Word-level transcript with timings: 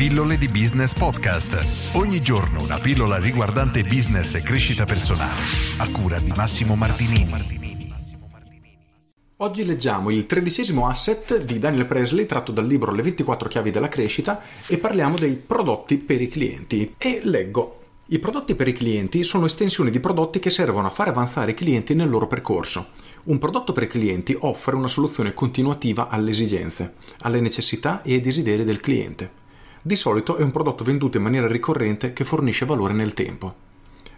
Pillole 0.00 0.38
di 0.38 0.48
Business 0.48 0.94
Podcast. 0.94 1.94
Ogni 1.94 2.22
giorno 2.22 2.62
una 2.62 2.78
pillola 2.78 3.18
riguardante 3.18 3.82
business 3.82 4.34
e 4.34 4.40
crescita 4.40 4.86
personale. 4.86 5.42
A 5.76 5.90
cura 5.90 6.18
di 6.18 6.32
Massimo 6.34 6.74
Martinini. 6.74 7.34
Oggi 9.36 9.66
leggiamo 9.66 10.08
il 10.08 10.24
tredicesimo 10.24 10.88
asset 10.88 11.44
di 11.44 11.58
Daniel 11.58 11.84
Presley 11.84 12.24
tratto 12.24 12.50
dal 12.50 12.66
libro 12.66 12.92
Le 12.92 13.02
24 13.02 13.50
chiavi 13.50 13.70
della 13.70 13.88
crescita 13.88 14.40
e 14.66 14.78
parliamo 14.78 15.18
dei 15.18 15.34
prodotti 15.34 15.98
per 15.98 16.22
i 16.22 16.28
clienti. 16.28 16.94
E 16.96 17.20
leggo 17.22 17.80
i 18.06 18.18
prodotti 18.18 18.54
per 18.54 18.68
i 18.68 18.72
clienti 18.72 19.22
sono 19.22 19.44
estensioni 19.44 19.90
di 19.90 20.00
prodotti 20.00 20.38
che 20.38 20.48
servono 20.48 20.86
a 20.86 20.90
far 20.90 21.08
avanzare 21.08 21.50
i 21.50 21.54
clienti 21.54 21.94
nel 21.94 22.08
loro 22.08 22.26
percorso. 22.26 22.86
Un 23.24 23.36
prodotto 23.36 23.74
per 23.74 23.82
i 23.82 23.88
clienti 23.88 24.34
offre 24.40 24.76
una 24.76 24.88
soluzione 24.88 25.34
continuativa 25.34 26.08
alle 26.08 26.30
esigenze, 26.30 26.94
alle 27.18 27.42
necessità 27.42 28.00
e 28.00 28.14
ai 28.14 28.22
desideri 28.22 28.64
del 28.64 28.80
cliente. 28.80 29.39
Di 29.82 29.96
solito 29.96 30.36
è 30.36 30.42
un 30.42 30.50
prodotto 30.50 30.84
venduto 30.84 31.16
in 31.16 31.22
maniera 31.22 31.46
ricorrente 31.46 32.12
che 32.12 32.24
fornisce 32.24 32.66
valore 32.66 32.92
nel 32.92 33.14
tempo. 33.14 33.68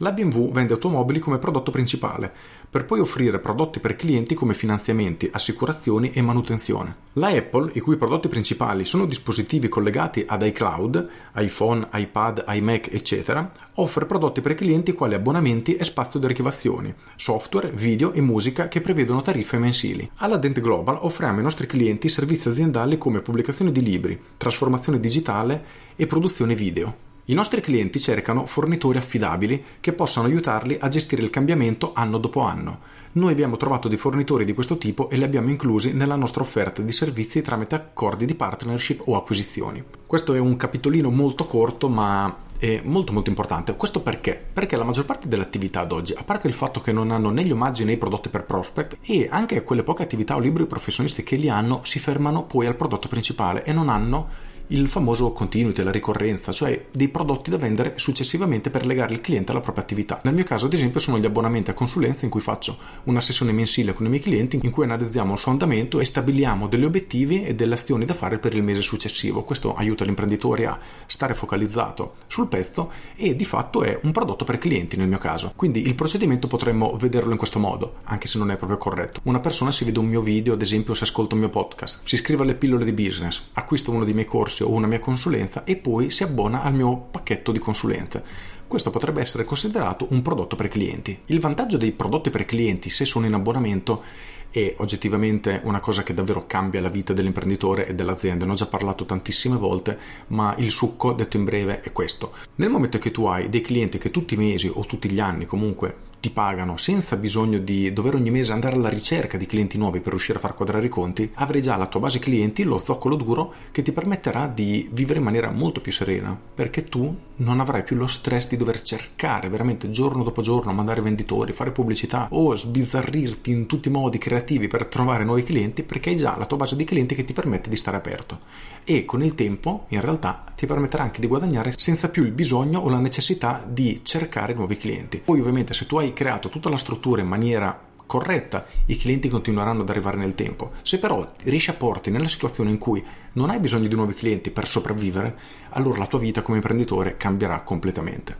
La 0.00 0.12
BMW 0.12 0.52
vende 0.52 0.74
automobili 0.74 1.18
come 1.18 1.38
prodotto 1.38 1.72
principale, 1.72 2.32
per 2.70 2.84
poi 2.84 3.00
offrire 3.00 3.40
prodotti 3.40 3.80
per 3.80 3.96
clienti 3.96 4.36
come 4.36 4.54
finanziamenti, 4.54 5.28
assicurazioni 5.32 6.12
e 6.12 6.22
manutenzione. 6.22 6.94
La 7.14 7.28
Apple, 7.28 7.72
i 7.74 7.80
cui 7.80 7.96
prodotti 7.96 8.28
principali 8.28 8.84
sono 8.84 9.06
dispositivi 9.06 9.68
collegati 9.68 10.24
ad 10.24 10.42
iCloud, 10.42 11.08
iPhone, 11.36 11.88
iPad, 11.94 12.44
iMac, 12.46 12.92
eccetera, 12.92 13.50
offre 13.74 14.06
prodotti 14.06 14.40
per 14.40 14.54
clienti 14.54 14.92
quali 14.92 15.14
abbonamenti 15.14 15.74
e 15.74 15.82
spazio 15.82 16.20
di 16.20 16.26
archivazioni, 16.26 16.94
software, 17.16 17.70
video 17.70 18.12
e 18.12 18.20
musica 18.20 18.68
che 18.68 18.80
prevedono 18.80 19.20
tariffe 19.20 19.58
mensili. 19.58 20.08
Alla 20.18 20.36
Dent 20.36 20.60
Global 20.60 20.98
offriamo 21.00 21.38
ai 21.38 21.42
nostri 21.42 21.66
clienti 21.66 22.08
servizi 22.08 22.48
aziendali 22.48 22.98
come 22.98 23.20
pubblicazione 23.20 23.72
di 23.72 23.82
libri, 23.82 24.20
trasformazione 24.36 25.00
digitale 25.00 25.64
e 25.96 26.06
produzione 26.06 26.54
video. 26.54 27.07
I 27.30 27.34
nostri 27.34 27.60
clienti 27.60 27.98
cercano 27.98 28.46
fornitori 28.46 28.96
affidabili 28.96 29.62
che 29.80 29.92
possano 29.92 30.28
aiutarli 30.28 30.78
a 30.80 30.88
gestire 30.88 31.20
il 31.20 31.28
cambiamento 31.28 31.92
anno 31.92 32.16
dopo 32.16 32.40
anno. 32.40 32.80
Noi 33.12 33.32
abbiamo 33.32 33.58
trovato 33.58 33.86
dei 33.86 33.98
fornitori 33.98 34.46
di 34.46 34.54
questo 34.54 34.78
tipo 34.78 35.10
e 35.10 35.18
li 35.18 35.24
abbiamo 35.24 35.50
inclusi 35.50 35.92
nella 35.92 36.16
nostra 36.16 36.40
offerta 36.40 36.80
di 36.80 36.90
servizi 36.90 37.42
tramite 37.42 37.74
accordi 37.74 38.24
di 38.24 38.34
partnership 38.34 39.02
o 39.04 39.16
acquisizioni. 39.16 39.84
Questo 40.06 40.32
è 40.32 40.38
un 40.38 40.56
capitolino 40.56 41.10
molto 41.10 41.44
corto 41.44 41.90
ma 41.90 42.34
è 42.58 42.80
molto 42.82 43.12
molto 43.12 43.28
importante. 43.28 43.76
Questo 43.76 44.00
perché? 44.00 44.42
Perché 44.50 44.78
la 44.78 44.84
maggior 44.84 45.04
parte 45.04 45.28
delle 45.28 45.42
attività 45.42 45.80
ad 45.80 45.92
oggi, 45.92 46.14
a 46.14 46.24
parte 46.24 46.48
il 46.48 46.54
fatto 46.54 46.80
che 46.80 46.92
non 46.92 47.10
hanno 47.10 47.28
né 47.28 47.44
gli 47.44 47.52
omaggi 47.52 47.84
né 47.84 47.92
i 47.92 47.98
prodotti 47.98 48.30
per 48.30 48.44
prospect, 48.44 48.96
e 49.02 49.28
anche 49.30 49.62
quelle 49.64 49.82
poche 49.82 50.02
attività 50.02 50.34
o 50.34 50.38
libri 50.38 50.64
professionisti 50.64 51.22
che 51.22 51.36
li 51.36 51.50
hanno, 51.50 51.80
si 51.84 51.98
fermano 51.98 52.44
poi 52.44 52.64
al 52.64 52.74
prodotto 52.74 53.06
principale 53.06 53.64
e 53.64 53.74
non 53.74 53.90
hanno 53.90 54.56
il 54.68 54.88
famoso 54.88 55.32
continuity, 55.32 55.82
la 55.82 55.90
ricorrenza, 55.90 56.52
cioè 56.52 56.86
dei 56.92 57.08
prodotti 57.08 57.50
da 57.50 57.56
vendere 57.56 57.94
successivamente 57.96 58.70
per 58.70 58.84
legare 58.84 59.14
il 59.14 59.20
cliente 59.20 59.50
alla 59.50 59.60
propria 59.60 59.82
attività. 59.82 60.20
Nel 60.24 60.34
mio 60.34 60.44
caso, 60.44 60.66
ad 60.66 60.74
esempio, 60.74 61.00
sono 61.00 61.18
gli 61.18 61.24
abbonamenti 61.24 61.70
a 61.70 61.74
consulenza 61.74 62.24
in 62.24 62.30
cui 62.30 62.40
faccio 62.40 62.76
una 63.04 63.20
sessione 63.20 63.52
mensile 63.52 63.94
con 63.94 64.04
i 64.06 64.08
miei 64.10 64.20
clienti 64.20 64.58
in 64.62 64.70
cui 64.70 64.84
analizziamo 64.84 65.32
il 65.32 65.38
suo 65.38 65.52
andamento 65.52 66.00
e 66.00 66.04
stabiliamo 66.04 66.68
degli 66.68 66.84
obiettivi 66.84 67.44
e 67.44 67.54
delle 67.54 67.74
azioni 67.74 68.04
da 68.04 68.12
fare 68.14 68.38
per 68.38 68.54
il 68.54 68.62
mese 68.62 68.82
successivo. 68.82 69.42
Questo 69.42 69.74
aiuta 69.74 70.04
l'imprenditore 70.04 70.66
a 70.66 70.78
stare 71.06 71.32
focalizzato 71.32 72.16
sul 72.26 72.48
pezzo 72.48 72.90
e 73.16 73.34
di 73.34 73.44
fatto 73.44 73.82
è 73.82 73.98
un 74.02 74.12
prodotto 74.12 74.44
per 74.44 74.58
clienti 74.58 74.96
nel 74.96 75.08
mio 75.08 75.18
caso. 75.18 75.52
Quindi 75.56 75.86
il 75.86 75.94
procedimento 75.94 76.46
potremmo 76.46 76.94
vederlo 76.96 77.32
in 77.32 77.38
questo 77.38 77.58
modo, 77.58 77.96
anche 78.04 78.28
se 78.28 78.36
non 78.36 78.50
è 78.50 78.56
proprio 78.56 78.78
corretto. 78.78 79.20
Una 79.24 79.40
persona 79.40 79.72
si 79.72 79.84
vede 79.84 79.98
un 79.98 80.06
mio 80.06 80.20
video, 80.20 80.52
ad 80.52 80.62
esempio, 80.62 80.92
se 80.92 81.04
ascolta 81.04 81.34
un 81.34 81.40
mio 81.40 81.48
podcast, 81.48 82.00
si 82.04 82.16
iscrive 82.16 82.42
alle 82.42 82.54
pillole 82.54 82.84
di 82.84 82.92
business, 82.92 83.48
acquista 83.54 83.90
uno 83.90 84.04
dei 84.04 84.12
miei 84.12 84.26
corsi 84.26 84.57
corsi 84.58 84.62
o 84.62 84.70
una 84.70 84.86
mia 84.86 84.98
consulenza 84.98 85.64
e 85.64 85.76
poi 85.76 86.10
si 86.10 86.22
abbona 86.22 86.62
al 86.62 86.74
mio 86.74 86.96
pacchetto 87.10 87.52
di 87.52 87.58
consulenze. 87.58 88.22
Questo 88.66 88.90
potrebbe 88.90 89.20
essere 89.20 89.44
considerato 89.44 90.06
un 90.10 90.20
prodotto 90.20 90.56
per 90.56 90.68
clienti. 90.68 91.18
Il 91.26 91.40
vantaggio 91.40 91.78
dei 91.78 91.92
prodotti 91.92 92.30
per 92.30 92.44
clienti, 92.44 92.90
se 92.90 93.04
sono 93.04 93.26
in 93.26 93.32
abbonamento, 93.32 94.02
è 94.50 94.74
oggettivamente 94.78 95.60
una 95.64 95.80
cosa 95.80 96.02
che 96.02 96.14
davvero 96.14 96.46
cambia 96.46 96.80
la 96.80 96.88
vita 96.88 97.12
dell'imprenditore 97.12 97.86
e 97.86 97.94
dell'azienda. 97.94 98.44
Ne 98.44 98.52
ho 98.52 98.56
già 98.56 98.66
parlato 98.66 99.06
tantissime 99.06 99.56
volte, 99.56 99.98
ma 100.28 100.54
il 100.58 100.70
succo, 100.70 101.12
detto 101.12 101.36
in 101.36 101.44
breve, 101.44 101.80
è 101.80 101.92
questo. 101.92 102.32
Nel 102.56 102.70
momento 102.70 102.98
che 102.98 103.10
tu 103.10 103.24
hai 103.24 103.48
dei 103.48 103.62
clienti 103.62 103.98
che 103.98 104.10
tutti 104.10 104.34
i 104.34 104.38
mesi 104.38 104.70
o 104.72 104.84
tutti 104.84 105.10
gli 105.10 105.20
anni 105.20 105.46
comunque 105.46 106.07
ti 106.28 106.30
pagano 106.30 106.76
senza 106.76 107.16
bisogno 107.16 107.58
di 107.58 107.90
dover 107.92 108.14
ogni 108.14 108.30
mese 108.30 108.52
andare 108.52 108.76
alla 108.76 108.90
ricerca 108.90 109.38
di 109.38 109.46
clienti 109.46 109.78
nuovi 109.78 110.00
per 110.00 110.10
riuscire 110.10 110.36
a 110.36 110.40
far 110.40 110.54
quadrare 110.54 110.86
i 110.86 110.90
conti, 110.90 111.30
avrai 111.34 111.62
già 111.62 111.76
la 111.76 111.86
tua 111.86 112.00
base 112.00 112.18
clienti, 112.18 112.64
lo 112.64 112.76
zoccolo 112.76 113.16
duro 113.16 113.54
che 113.70 113.80
ti 113.80 113.92
permetterà 113.92 114.46
di 114.46 114.88
vivere 114.92 115.20
in 115.20 115.24
maniera 115.24 115.50
molto 115.50 115.80
più 115.80 115.90
serena, 115.90 116.38
perché 116.54 116.84
tu 116.84 117.16
non 117.36 117.60
avrai 117.60 117.82
più 117.82 117.96
lo 117.96 118.06
stress 118.06 118.46
di 118.46 118.56
dover 118.56 118.82
cercare 118.82 119.48
veramente 119.48 119.90
giorno 119.90 120.22
dopo 120.22 120.42
giorno, 120.42 120.72
mandare 120.72 121.00
venditori, 121.00 121.52
fare 121.52 121.70
pubblicità 121.70 122.28
o 122.30 122.54
sbizzarrirti 122.54 123.50
in 123.50 123.66
tutti 123.66 123.88
i 123.88 123.92
modi 123.92 124.18
creativi 124.18 124.68
per 124.68 124.86
trovare 124.86 125.24
nuovi 125.24 125.44
clienti, 125.44 125.82
perché 125.82 126.10
hai 126.10 126.16
già 126.16 126.36
la 126.36 126.46
tua 126.46 126.58
base 126.58 126.76
di 126.76 126.84
clienti 126.84 127.14
che 127.14 127.24
ti 127.24 127.32
permette 127.32 127.70
di 127.70 127.76
stare 127.76 127.96
aperto. 127.96 128.38
E 128.84 129.04
con 129.04 129.22
il 129.22 129.34
tempo, 129.34 129.86
in 129.88 130.00
realtà, 130.00 130.44
ti 130.54 130.66
permetterà 130.66 131.04
anche 131.04 131.20
di 131.20 131.26
guadagnare 131.26 131.72
senza 131.76 132.08
più 132.08 132.24
il 132.24 132.32
bisogno 132.32 132.80
o 132.80 132.88
la 132.88 132.98
necessità 132.98 133.64
di 133.66 134.00
cercare 134.02 134.54
nuovi 134.54 134.76
clienti. 134.76 135.22
Poi 135.24 135.40
ovviamente 135.40 135.72
se 135.74 135.86
tu 135.86 135.96
hai 135.98 136.12
creato 136.18 136.48
tutta 136.48 136.68
la 136.68 136.76
struttura 136.76 137.22
in 137.22 137.28
maniera 137.28 137.80
corretta, 138.04 138.66
i 138.86 138.96
clienti 138.96 139.28
continueranno 139.28 139.82
ad 139.82 139.88
arrivare 139.88 140.16
nel 140.16 140.34
tempo. 140.34 140.72
Se 140.82 140.98
però 140.98 141.24
riesci 141.44 141.70
a 141.70 141.74
porti 141.74 142.10
nella 142.10 142.26
situazione 142.26 142.70
in 142.70 142.78
cui 142.78 143.04
non 143.34 143.50
hai 143.50 143.60
bisogno 143.60 143.86
di 143.86 143.94
nuovi 143.94 144.14
clienti 144.14 144.50
per 144.50 144.66
sopravvivere, 144.66 145.38
allora 145.70 145.98
la 145.98 146.06
tua 146.06 146.18
vita 146.18 146.42
come 146.42 146.56
imprenditore 146.56 147.16
cambierà 147.16 147.60
completamente. 147.60 148.36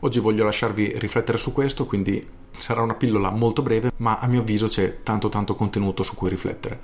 Oggi 0.00 0.20
voglio 0.20 0.44
lasciarvi 0.44 0.98
riflettere 0.98 1.36
su 1.36 1.52
questo, 1.52 1.84
quindi 1.84 2.24
sarà 2.58 2.82
una 2.82 2.94
pillola 2.94 3.30
molto 3.30 3.60
breve, 3.60 3.90
ma 3.96 4.20
a 4.20 4.28
mio 4.28 4.42
avviso 4.42 4.68
c'è 4.68 5.02
tanto 5.02 5.28
tanto 5.28 5.56
contenuto 5.56 6.04
su 6.04 6.14
cui 6.14 6.28
riflettere. 6.28 6.78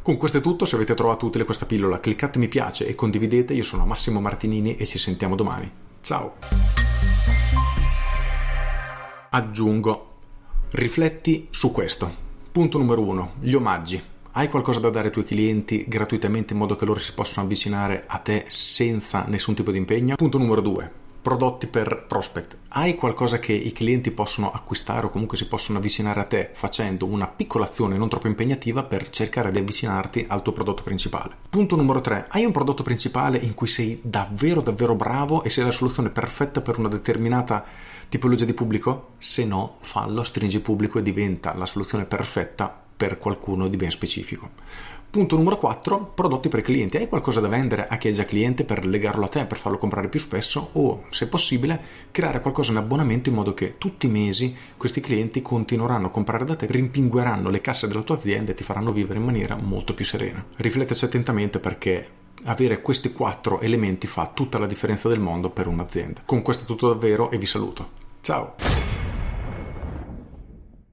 Con 0.00 0.16
questo 0.16 0.38
è 0.38 0.40
tutto, 0.40 0.64
se 0.64 0.76
avete 0.76 0.94
trovato 0.94 1.26
utile 1.26 1.44
questa 1.44 1.66
pillola 1.66 2.00
cliccate 2.00 2.38
mi 2.38 2.48
piace 2.48 2.86
e 2.86 2.94
condividete, 2.94 3.52
io 3.52 3.62
sono 3.62 3.84
Massimo 3.84 4.22
Martinini 4.22 4.76
e 4.76 4.86
ci 4.86 4.96
sentiamo 4.96 5.34
domani. 5.34 5.70
Ciao! 6.00 6.71
Aggiungo, 9.34 10.10
rifletti 10.72 11.48
su 11.50 11.72
questo. 11.72 12.10
Punto 12.52 12.76
numero 12.76 13.00
uno, 13.00 13.32
gli 13.40 13.54
omaggi. 13.54 14.00
Hai 14.32 14.48
qualcosa 14.48 14.80
da 14.80 14.90
dare 14.90 15.06
ai 15.06 15.12
tuoi 15.12 15.24
clienti 15.24 15.86
gratuitamente 15.88 16.52
in 16.52 16.58
modo 16.58 16.76
che 16.76 16.84
loro 16.84 17.00
si 17.00 17.14
possano 17.14 17.46
avvicinare 17.46 18.04
a 18.06 18.18
te 18.18 18.44
senza 18.48 19.24
nessun 19.28 19.54
tipo 19.54 19.70
di 19.70 19.78
impegno? 19.78 20.16
Punto 20.16 20.36
numero 20.36 20.60
due, 20.60 20.90
prodotti 21.22 21.66
per 21.66 22.04
prospect. 22.06 22.58
Hai 22.68 22.94
qualcosa 22.94 23.38
che 23.38 23.54
i 23.54 23.72
clienti 23.72 24.10
possono 24.10 24.52
acquistare 24.52 25.06
o 25.06 25.10
comunque 25.10 25.38
si 25.38 25.48
possono 25.48 25.78
avvicinare 25.78 26.20
a 26.20 26.24
te 26.24 26.50
facendo 26.52 27.06
una 27.06 27.26
piccola 27.26 27.64
azione 27.64 27.96
non 27.96 28.10
troppo 28.10 28.26
impegnativa 28.26 28.82
per 28.82 29.08
cercare 29.08 29.50
di 29.50 29.58
avvicinarti 29.58 30.26
al 30.28 30.42
tuo 30.42 30.52
prodotto 30.52 30.82
principale. 30.82 31.36
Punto 31.48 31.76
numero 31.76 32.02
3. 32.02 32.26
Hai 32.28 32.44
un 32.44 32.52
prodotto 32.52 32.82
principale 32.82 33.38
in 33.38 33.54
cui 33.54 33.66
sei 33.66 33.98
davvero 34.02 34.60
davvero 34.60 34.94
bravo 34.94 35.42
e 35.42 35.48
sei 35.48 35.64
la 35.64 35.70
soluzione 35.70 36.10
perfetta 36.10 36.60
per 36.60 36.78
una 36.78 36.88
determinata 36.88 37.64
tipologia 38.12 38.44
di 38.44 38.52
pubblico? 38.52 39.12
Se 39.16 39.42
no, 39.46 39.76
fallo, 39.80 40.22
stringi 40.22 40.60
pubblico 40.60 40.98
e 40.98 41.02
diventa 41.02 41.54
la 41.54 41.64
soluzione 41.64 42.04
perfetta 42.04 42.82
per 42.94 43.16
qualcuno 43.16 43.68
di 43.68 43.78
ben 43.78 43.90
specifico. 43.90 44.50
Punto 45.08 45.36
numero 45.36 45.56
4, 45.56 46.12
prodotti 46.14 46.50
per 46.50 46.60
clienti. 46.60 46.98
Hai 46.98 47.08
qualcosa 47.08 47.40
da 47.40 47.48
vendere 47.48 47.88
a 47.88 47.96
chi 47.96 48.08
è 48.08 48.12
già 48.12 48.26
cliente 48.26 48.64
per 48.64 48.84
legarlo 48.84 49.24
a 49.24 49.28
te, 49.28 49.46
per 49.46 49.56
farlo 49.56 49.78
comprare 49.78 50.10
più 50.10 50.20
spesso 50.20 50.68
o, 50.72 51.04
se 51.08 51.26
possibile, 51.26 51.80
creare 52.10 52.42
qualcosa 52.42 52.72
in 52.72 52.76
abbonamento 52.76 53.30
in 53.30 53.34
modo 53.34 53.54
che 53.54 53.78
tutti 53.78 54.04
i 54.04 54.10
mesi 54.10 54.54
questi 54.76 55.00
clienti 55.00 55.40
continueranno 55.40 56.08
a 56.08 56.10
comprare 56.10 56.44
da 56.44 56.54
te, 56.54 56.66
rimpingueranno 56.66 57.48
le 57.48 57.62
casse 57.62 57.88
della 57.88 58.02
tua 58.02 58.16
azienda 58.16 58.50
e 58.50 58.54
ti 58.54 58.62
faranno 58.62 58.92
vivere 58.92 59.18
in 59.18 59.24
maniera 59.24 59.56
molto 59.56 59.94
più 59.94 60.04
serena. 60.04 60.44
Rifletteci 60.58 61.06
attentamente 61.06 61.60
perché 61.60 62.20
avere 62.44 62.80
questi 62.80 63.12
quattro 63.12 63.60
elementi 63.60 64.06
fa 64.06 64.30
tutta 64.32 64.58
la 64.58 64.66
differenza 64.66 65.08
del 65.08 65.20
mondo 65.20 65.50
per 65.50 65.66
un'azienda. 65.66 66.22
Con 66.24 66.42
questo 66.42 66.64
è 66.64 66.66
tutto 66.66 66.88
davvero 66.88 67.30
e 67.30 67.38
vi 67.38 67.46
saluto. 67.46 67.90
Ciao! 68.20 68.91